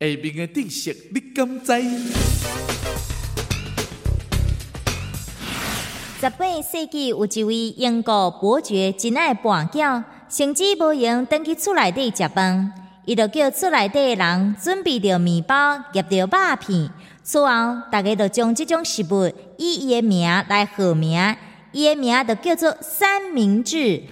[0.00, 1.72] 下面的知识你敢知？
[6.20, 12.72] 十八世纪有一位英国伯爵真爱跋筊，甚至无闲登去厝内底食饭，
[13.06, 16.88] 伊就叫厝内底人准备着面包、夹着肉片，
[17.24, 17.48] 此后
[17.90, 19.26] 大家就将即种食物
[19.56, 21.34] 以伊的名来号名，
[21.72, 24.04] 伊的名就叫做三明治。